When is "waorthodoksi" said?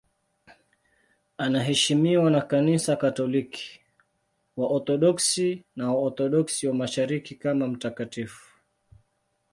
4.57-5.65, 5.93-6.67